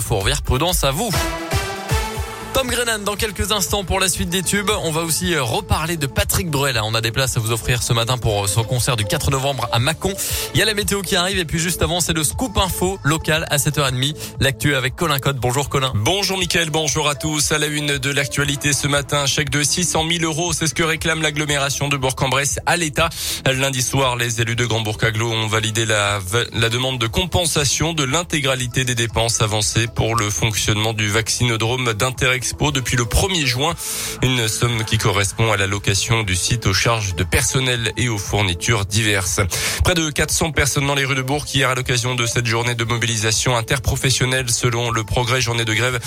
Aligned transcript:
Fourvière. 0.00 0.42
Prudence 0.42 0.82
à 0.82 0.90
vous. 0.90 1.10
Tom 2.54 2.68
Grennan 2.68 3.00
dans 3.00 3.16
quelques 3.16 3.50
instants 3.50 3.82
pour 3.82 3.98
la 3.98 4.08
suite 4.08 4.28
des 4.28 4.44
tubes. 4.44 4.70
On 4.84 4.92
va 4.92 5.00
aussi 5.00 5.34
euh, 5.34 5.42
reparler 5.42 5.96
de 5.96 6.06
Patrick 6.06 6.48
Bruel. 6.48 6.80
On 6.84 6.94
a 6.94 7.00
des 7.00 7.10
places 7.10 7.36
à 7.36 7.40
vous 7.40 7.50
offrir 7.50 7.82
ce 7.82 7.92
matin 7.92 8.16
pour 8.16 8.44
euh, 8.44 8.46
son 8.46 8.62
concert 8.62 8.94
du 8.96 9.04
4 9.04 9.32
novembre 9.32 9.68
à 9.72 9.80
Mâcon. 9.80 10.14
Il 10.54 10.60
y 10.60 10.62
a 10.62 10.64
la 10.64 10.74
météo 10.74 11.02
qui 11.02 11.16
arrive 11.16 11.36
et 11.36 11.44
puis 11.44 11.58
juste 11.58 11.82
avant 11.82 12.00
c'est 12.00 12.12
le 12.12 12.22
scoop 12.22 12.56
info 12.56 13.00
local 13.02 13.44
à 13.50 13.56
7h30. 13.56 14.14
L'actu 14.38 14.76
avec 14.76 14.94
Colin 14.94 15.18
Code. 15.18 15.38
Bonjour 15.40 15.68
Colin. 15.68 15.90
Bonjour 15.96 16.38
Mickaël, 16.38 16.70
bonjour 16.70 17.08
à 17.08 17.16
tous. 17.16 17.50
À 17.50 17.58
la 17.58 17.66
une 17.66 17.98
de 17.98 18.10
l'actualité 18.10 18.72
ce 18.72 18.86
matin, 18.86 19.26
chèque 19.26 19.50
de 19.50 19.64
600 19.64 20.04
000 20.08 20.22
euros. 20.22 20.52
C'est 20.52 20.68
ce 20.68 20.74
que 20.74 20.84
réclame 20.84 21.22
l'agglomération 21.22 21.88
de 21.88 21.96
Bourg-en-Bresse 21.96 22.60
à 22.66 22.76
l'État. 22.76 23.08
Lundi 23.46 23.82
soir, 23.82 24.14
les 24.14 24.40
élus 24.40 24.54
de 24.54 24.64
Grand 24.64 24.80
Bourg-Aglo 24.80 25.28
ont 25.28 25.48
validé 25.48 25.86
la, 25.86 26.20
demande 26.70 27.00
de 27.00 27.08
compensation 27.08 27.94
de 27.94 28.04
l'intégralité 28.04 28.84
des 28.84 28.94
dépenses 28.94 29.42
avancées 29.42 29.88
pour 29.88 30.14
le 30.14 30.30
fonctionnement 30.30 30.92
du 30.92 31.08
vaccinodrome 31.08 31.94
d'Interexpo 32.44 32.72
depuis 32.72 32.96
le 32.96 33.04
1er 33.04 33.46
juin. 33.46 33.74
Une 34.22 34.48
somme 34.48 34.84
qui 34.84 34.98
correspond 34.98 35.50
à 35.50 35.56
la 35.56 35.66
location 35.66 36.22
du 36.22 36.36
site 36.36 36.66
aux 36.66 36.74
charges 36.74 37.14
de 37.14 37.24
personnel 37.24 37.92
et 37.96 38.08
aux 38.08 38.18
fournitures 38.18 38.84
diverses. 38.84 39.40
Près 39.82 39.94
de 39.94 40.10
400 40.10 40.52
personnes 40.52 40.86
dans 40.86 40.94
les 40.94 41.06
rues 41.06 41.14
de 41.14 41.22
Bourg 41.22 41.46
hier 41.52 41.70
à 41.70 41.74
l'occasion 41.74 42.14
de 42.14 42.26
cette 42.26 42.46
journée 42.46 42.74
de 42.74 42.84
mobilisation 42.84 43.56
interprofessionnelle 43.56 44.50
selon 44.50 44.90
le 44.90 45.04
progrès 45.04 45.40
journée 45.40 45.64
de 45.64 45.72
grève 45.72 45.98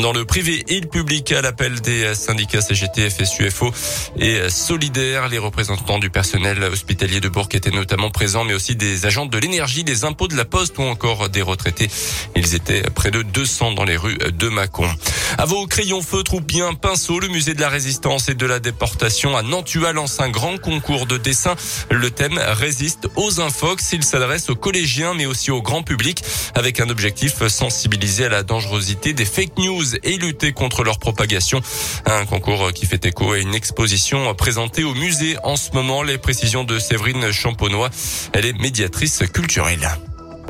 dans 0.00 0.12
le 0.12 0.24
privé 0.24 0.64
et 0.68 0.80
le 0.80 0.88
public 0.88 1.30
à 1.32 1.42
l'appel 1.42 1.80
des 1.80 2.14
syndicats 2.14 2.60
CGT, 2.60 3.10
FSUFO 3.10 3.72
et 4.18 4.50
Solidaires. 4.50 5.28
Les 5.28 5.38
représentants 5.38 5.98
du 5.98 6.10
personnel 6.10 6.62
hospitalier 6.64 7.20
de 7.20 7.28
Bourg 7.28 7.48
étaient 7.52 7.70
notamment 7.70 8.10
présents 8.10 8.44
mais 8.44 8.54
aussi 8.54 8.74
des 8.74 9.06
agents 9.06 9.26
de 9.26 9.38
l'énergie, 9.38 9.84
des 9.84 10.04
impôts 10.04 10.28
de 10.28 10.36
la 10.36 10.44
poste 10.44 10.78
ou 10.78 10.82
encore 10.82 11.28
des 11.28 11.42
retraités. 11.42 11.88
Ils 12.34 12.54
étaient 12.54 12.82
près 12.82 13.12
de 13.12 13.22
200 13.22 13.72
dans 13.72 13.84
les 13.84 13.96
rues 13.96 14.18
de 14.18 14.48
Mâcon. 14.48 14.88
À 15.36 15.46
vos 15.46 15.66
crayons 15.66 16.02
feutres 16.02 16.34
ou 16.34 16.40
bien 16.40 16.74
pinceaux, 16.74 17.18
le 17.18 17.28
musée 17.28 17.54
de 17.54 17.60
la 17.60 17.68
résistance 17.68 18.28
et 18.28 18.34
de 18.34 18.46
la 18.46 18.60
déportation 18.60 19.36
à 19.36 19.42
Nantua 19.42 19.92
lance 19.92 20.20
un 20.20 20.28
grand 20.28 20.58
concours 20.58 21.06
de 21.06 21.18
dessin. 21.18 21.54
Le 21.90 22.10
thème 22.10 22.38
résiste 22.38 23.08
aux 23.16 23.40
infox. 23.40 23.92
Il 23.92 24.04
s'adresse 24.04 24.48
aux 24.48 24.54
collégiens 24.54 25.14
mais 25.14 25.26
aussi 25.26 25.50
au 25.50 25.60
grand 25.60 25.82
public 25.82 26.22
avec 26.54 26.80
un 26.80 26.88
objectif 26.88 27.46
sensibiliser 27.48 28.26
à 28.26 28.28
la 28.28 28.42
dangerosité 28.42 29.12
des 29.12 29.24
fake 29.24 29.58
news 29.58 29.96
et 30.02 30.16
lutter 30.16 30.52
contre 30.52 30.84
leur 30.84 30.98
propagation. 30.98 31.60
Un 32.06 32.24
concours 32.26 32.72
qui 32.72 32.86
fait 32.86 33.04
écho 33.04 33.32
à 33.32 33.38
une 33.38 33.54
exposition 33.54 34.34
présentée 34.34 34.84
au 34.84 34.94
musée 34.94 35.36
en 35.42 35.56
ce 35.56 35.72
moment. 35.72 36.02
Les 36.02 36.18
précisions 36.18 36.64
de 36.64 36.78
Séverine 36.78 37.32
Champonnois. 37.32 37.90
Elle 38.32 38.46
est 38.46 38.58
médiatrice 38.58 39.24
culturelle. 39.32 39.88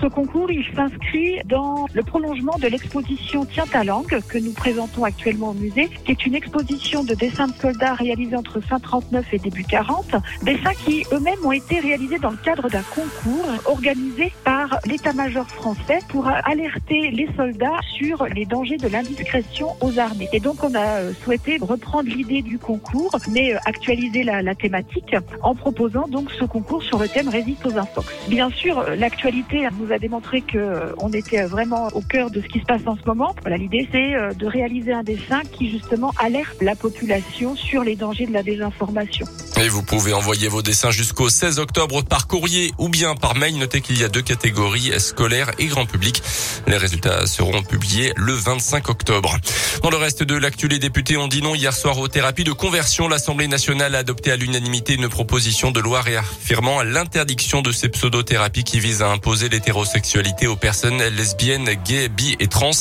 Ce 0.00 0.06
concours, 0.06 0.50
il 0.50 0.64
s'inscrit 0.74 1.40
dans 1.46 1.86
le 1.94 2.02
prolongement 2.02 2.56
de 2.60 2.68
l'exposition 2.68 3.46
Tiens 3.46 3.64
ta 3.70 3.82
langue 3.82 4.20
que 4.28 4.36
nous 4.36 4.52
présentons 4.52 5.04
actuellement 5.04 5.50
au 5.50 5.54
musée, 5.54 5.88
qui 6.04 6.12
est 6.12 6.26
une 6.26 6.34
exposition 6.34 7.02
de 7.02 7.14
dessins 7.14 7.46
de 7.46 7.54
soldats 7.54 7.94
réalisés 7.94 8.36
entre 8.36 8.60
fin 8.60 8.78
39 8.78 9.32
et 9.32 9.38
début 9.38 9.64
40, 9.64 10.16
dessins 10.42 10.74
qui 10.84 11.04
eux-mêmes 11.12 11.44
ont 11.44 11.52
été 11.52 11.80
réalisés 11.80 12.18
dans 12.18 12.30
le 12.30 12.36
cadre 12.36 12.68
d'un 12.68 12.82
concours 12.82 13.46
organisé 13.64 14.32
par 14.44 14.78
l'état-major 14.84 15.46
français 15.48 16.00
pour 16.08 16.28
alerter 16.28 17.10
les 17.10 17.28
soldats 17.34 17.80
sur 17.96 18.26
les 18.26 18.44
dangers 18.44 18.76
de 18.76 18.88
l'indiscrétion 18.88 19.68
aux 19.80 19.98
armées. 19.98 20.28
Et 20.32 20.40
donc 20.40 20.62
on 20.62 20.74
a 20.74 21.00
euh, 21.00 21.12
souhaité 21.24 21.56
reprendre 21.60 22.08
l'idée 22.08 22.42
du 22.42 22.58
concours, 22.58 23.16
mais 23.30 23.54
euh, 23.54 23.58
actualiser 23.64 24.24
la, 24.24 24.54
thématique 24.54 25.16
en 25.42 25.54
proposant 25.54 26.06
donc 26.08 26.30
ce 26.32 26.44
concours 26.44 26.82
sur 26.82 26.98
le 26.98 27.08
thème 27.08 27.28
Résiste 27.28 27.64
aux 27.66 27.76
infox. 27.76 28.06
Bien 28.28 28.50
sûr, 28.50 28.78
euh, 28.78 28.94
l'actualité 28.96 29.66
nous 29.78 29.85
a 29.92 29.98
démontré 29.98 30.40
que 30.40 30.94
on 30.98 31.10
était 31.10 31.44
vraiment 31.44 31.88
au 31.94 32.00
cœur 32.00 32.30
de 32.30 32.40
ce 32.40 32.46
qui 32.46 32.60
se 32.60 32.64
passe 32.64 32.86
en 32.86 32.96
ce 32.96 33.04
moment. 33.06 33.34
L'idée 33.46 33.88
c'est 33.92 34.34
de 34.34 34.46
réaliser 34.46 34.92
un 34.92 35.02
dessin 35.02 35.42
qui 35.52 35.70
justement 35.70 36.12
alerte 36.18 36.60
la 36.62 36.74
population 36.74 37.54
sur 37.54 37.82
les 37.84 37.96
dangers 37.96 38.26
de 38.26 38.32
la 38.32 38.42
désinformation. 38.42 39.26
Et 39.58 39.70
vous 39.70 39.82
pouvez 39.82 40.12
envoyer 40.12 40.48
vos 40.48 40.60
dessins 40.60 40.90
jusqu'au 40.90 41.30
16 41.30 41.60
octobre 41.60 42.02
par 42.02 42.26
courrier 42.26 42.74
ou 42.76 42.90
bien 42.90 43.14
par 43.14 43.34
mail. 43.34 43.56
Notez 43.56 43.80
qu'il 43.80 43.98
y 43.98 44.04
a 44.04 44.08
deux 44.08 44.20
catégories, 44.20 44.92
scolaire 45.00 45.50
et 45.58 45.64
grand 45.64 45.86
public. 45.86 46.22
Les 46.66 46.76
résultats 46.76 47.26
seront 47.26 47.62
publiés 47.62 48.12
le 48.16 48.34
25 48.34 48.90
octobre. 48.90 49.34
Dans 49.82 49.88
le 49.88 49.96
reste 49.96 50.22
de 50.22 50.36
l'actu, 50.36 50.68
les 50.68 50.78
députés 50.78 51.16
ont 51.16 51.26
dit 51.26 51.40
non 51.40 51.54
hier 51.54 51.72
soir 51.72 51.96
aux 51.98 52.08
thérapies 52.08 52.44
de 52.44 52.52
conversion. 52.52 53.08
L'Assemblée 53.08 53.48
nationale 53.48 53.94
a 53.94 53.98
adopté 53.98 54.30
à 54.30 54.36
l'unanimité 54.36 54.92
une 54.92 55.08
proposition 55.08 55.70
de 55.70 55.80
loi 55.80 56.02
réaffirmant 56.02 56.82
l'interdiction 56.82 57.62
de 57.62 57.72
ces 57.72 57.88
pseudothérapies 57.88 58.64
qui 58.64 58.78
visent 58.78 59.00
à 59.00 59.08
imposer 59.08 59.48
l'hétérosexualité 59.48 60.46
aux 60.46 60.56
personnes 60.56 61.02
lesbiennes, 61.02 61.70
gays, 61.82 62.10
bi 62.10 62.36
et 62.40 62.48
trans. 62.48 62.72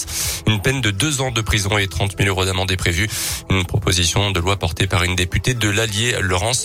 Une 0.46 0.62
peine 0.62 0.82
de 0.82 0.92
deux 0.92 1.22
ans 1.22 1.32
de 1.32 1.42
prison 1.42 1.78
et 1.78 1.88
30 1.88 2.18
000 2.18 2.28
euros 2.28 2.44
d'amende 2.44 2.72
est 2.72 2.78
prévue. 2.78 3.10
Une 3.50 3.64
proposition 3.64 4.32
de 4.32 4.42
loi 4.42 4.58
portée 4.58 4.88
par 4.88 5.04
une 5.04 5.16
députée 5.16 5.54
de 5.54 5.70
l'Allier, 5.70 6.18
Laurence 6.22 6.65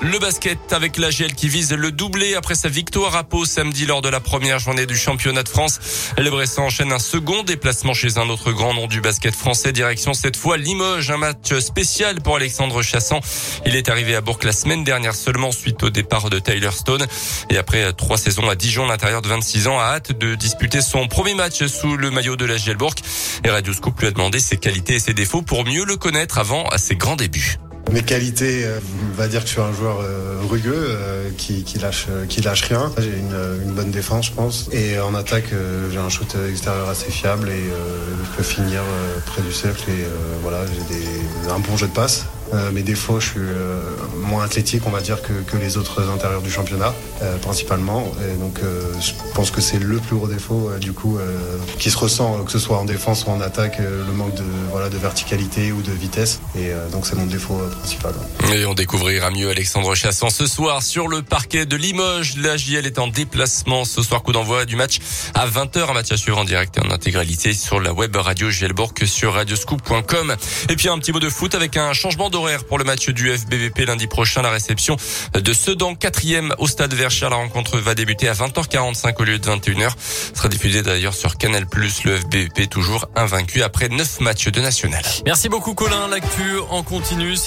Le 0.00 0.18
basket 0.20 0.72
avec 0.72 0.96
la 0.96 1.10
GL 1.10 1.34
qui 1.34 1.48
vise 1.48 1.72
le 1.72 1.90
doublé 1.90 2.36
après 2.36 2.54
sa 2.54 2.68
victoire 2.68 3.16
à 3.16 3.24
Pau 3.24 3.44
samedi 3.44 3.84
lors 3.84 4.00
de 4.00 4.08
la 4.08 4.20
première 4.20 4.60
journée 4.60 4.86
du 4.86 4.96
championnat 4.96 5.42
de 5.42 5.48
France. 5.48 5.80
Le 6.16 6.30
Bressan 6.30 6.66
enchaîne 6.66 6.92
un 6.92 7.00
second 7.00 7.42
déplacement 7.42 7.94
chez 7.94 8.16
un 8.16 8.28
autre 8.28 8.52
grand 8.52 8.74
nom 8.74 8.86
du 8.86 9.00
basket 9.00 9.34
français. 9.34 9.72
Direction 9.72 10.14
cette 10.14 10.36
fois 10.36 10.56
Limoges, 10.56 11.10
un 11.10 11.16
match 11.16 11.52
spécial 11.58 12.20
pour 12.20 12.36
Alexandre 12.36 12.80
Chassan. 12.80 13.18
Il 13.66 13.74
est 13.74 13.88
arrivé 13.88 14.14
à 14.14 14.20
Bourg 14.20 14.38
la 14.44 14.52
semaine 14.52 14.84
dernière 14.84 15.16
seulement 15.16 15.50
suite 15.50 15.82
au 15.82 15.90
départ 15.90 16.30
de 16.30 16.38
Tyler 16.38 16.70
Stone. 16.70 17.04
Et 17.50 17.58
après 17.58 17.92
trois 17.92 18.18
saisons 18.18 18.48
à 18.48 18.54
Dijon, 18.54 18.86
l'intérieur 18.86 19.20
de 19.20 19.28
26 19.28 19.66
ans 19.66 19.80
a 19.80 19.84
hâte 19.84 20.12
de 20.12 20.36
disputer 20.36 20.80
son 20.80 21.08
premier 21.08 21.34
match 21.34 21.66
sous 21.66 21.96
le 21.96 22.12
maillot 22.12 22.36
de 22.36 22.44
la 22.44 22.56
GL 22.56 22.76
Bourg. 22.76 22.94
Et 23.44 23.50
Radio 23.50 23.72
Scoop 23.72 23.98
lui 23.98 24.06
a 24.06 24.10
demandé 24.12 24.38
ses 24.38 24.58
qualités 24.58 24.94
et 24.94 25.00
ses 25.00 25.14
défauts 25.14 25.42
pour 25.42 25.64
mieux 25.64 25.84
le 25.84 25.96
connaître 25.96 26.38
avant 26.38 26.68
ses 26.76 26.94
grands 26.94 27.16
débuts. 27.16 27.58
Mes 27.90 28.02
qualités, 28.02 28.64
euh, 28.64 28.80
on 29.12 29.16
va 29.16 29.28
dire 29.28 29.40
que 29.40 29.46
je 29.46 29.52
suis 29.52 29.60
un 29.62 29.72
joueur 29.72 30.00
euh, 30.00 30.40
rugueux 30.48 30.72
euh, 30.74 31.30
qui, 31.36 31.64
qui 31.64 31.78
lâche 31.78 32.06
qui 32.28 32.42
lâche 32.42 32.62
rien. 32.62 32.92
J'ai 32.98 33.08
une, 33.08 33.64
une, 33.64 33.72
bonne 33.72 33.90
défense, 33.90 34.26
je 34.26 34.32
pense. 34.32 34.68
Et 34.72 34.98
en 34.98 35.14
attaque, 35.14 35.52
j'ai 35.90 35.98
un 35.98 36.08
shoot 36.08 36.36
extérieur 36.50 36.88
assez 36.88 37.10
fiable 37.10 37.48
et 37.48 37.62
je 37.62 38.36
peux 38.36 38.42
finir 38.42 38.82
près 39.26 39.42
du 39.42 39.52
cercle. 39.52 39.90
Et 39.90 40.04
voilà, 40.42 40.64
j'ai 40.66 41.50
un 41.50 41.58
bon 41.60 41.76
jeu 41.76 41.86
de 41.86 41.92
passe. 41.92 42.26
Euh, 42.52 42.70
mes 42.72 42.82
défauts, 42.82 43.20
je 43.20 43.26
suis 43.26 43.40
euh, 43.40 43.80
moins 44.16 44.44
athlétique, 44.44 44.82
on 44.86 44.90
va 44.90 45.00
dire, 45.00 45.20
que, 45.22 45.32
que, 45.32 45.56
les 45.56 45.76
autres 45.76 46.08
intérieurs 46.08 46.42
du 46.42 46.50
championnat, 46.50 46.94
euh, 47.22 47.36
principalement. 47.38 48.10
Et 48.22 48.38
donc, 48.38 48.60
je 49.00 49.12
pense 49.34 49.50
que 49.50 49.60
c'est 49.60 49.78
le 49.78 49.98
plus 49.98 50.16
gros 50.16 50.28
défaut, 50.28 50.70
du 50.80 50.92
coup, 50.92 51.18
qui 51.78 51.90
se 51.90 51.98
ressent, 51.98 52.44
que 52.44 52.52
ce 52.52 52.58
soit 52.58 52.78
en 52.78 52.84
défense 52.84 53.24
ou 53.26 53.30
en 53.30 53.40
attaque, 53.40 53.78
le 53.78 54.12
manque 54.12 54.34
de, 54.34 54.44
voilà, 54.70 54.88
de 54.88 54.96
verticalité 54.96 55.72
ou 55.72 55.82
de 55.82 55.92
vitesse. 55.92 56.40
Et 56.56 56.70
donc, 56.92 57.06
c'est 57.06 57.16
mon 57.16 57.26
défaut 57.26 57.60
principal. 57.78 58.14
Et 58.52 58.64
on 58.64 58.74
découvrira 58.74 59.30
mieux 59.30 59.50
Alexandre 59.50 59.94
Chassan 59.94 60.30
ce 60.30 60.46
soir 60.46 60.82
sur 60.82 61.08
le 61.08 61.22
parquet 61.22 61.66
de 61.66 61.76
Limoges. 61.76 62.36
La 62.36 62.56
JL 62.56 62.86
est 62.86 62.98
en 62.98 63.08
déplacement 63.08 63.84
ce 63.84 64.02
soir, 64.02 64.22
coup 64.22 64.32
d'envoi 64.32 64.64
du 64.64 64.76
match 64.76 64.98
à 65.34 65.46
20h, 65.46 65.90
un 65.90 65.92
match 65.92 66.12
à 66.12 66.16
suivre 66.16 66.38
en 66.38 66.44
direct 66.44 66.76
et 66.76 66.80
en 66.80 66.90
intégralité 66.90 67.52
sur 67.52 67.80
la 67.80 67.92
web 67.92 68.14
radio 68.16 68.50
Gielborg 68.50 69.04
sur 69.04 69.34
radioscoop.com. 69.34 70.36
Et 70.68 70.76
puis 70.76 70.88
un 70.88 70.98
petit 70.98 71.12
mot 71.12 71.20
de 71.20 71.28
foot 71.28 71.54
avec 71.54 71.76
un 71.76 71.92
changement 71.92 72.30
de 72.30 72.37
pour 72.68 72.78
le 72.78 72.84
match 72.84 73.08
du 73.08 73.30
FBVP 73.36 73.84
lundi 73.84 74.06
prochain. 74.06 74.42
La 74.42 74.50
réception 74.50 74.96
de 75.34 75.52
Sedan, 75.52 75.94
quatrième 75.94 76.54
au 76.58 76.68
stade 76.68 76.94
Verchères. 76.94 77.30
La 77.30 77.36
rencontre 77.36 77.78
va 77.78 77.94
débuter 77.94 78.28
à 78.28 78.32
20h45 78.32 79.14
au 79.18 79.24
lieu 79.24 79.38
de 79.38 79.46
21h. 79.46 79.90
sera 80.34 80.48
diffusée 80.48 80.82
d'ailleurs 80.82 81.14
sur 81.14 81.36
Canal+. 81.36 81.66
Le 82.04 82.16
FBVP 82.16 82.68
toujours 82.68 83.08
invaincu 83.16 83.62
après 83.62 83.88
neuf 83.88 84.20
matchs 84.20 84.48
de 84.48 84.60
national. 84.60 85.02
Merci 85.26 85.48
beaucoup 85.48 85.74
Colin. 85.74 86.08
L'actu 86.08 86.58
en 86.70 86.82
continu. 86.82 87.34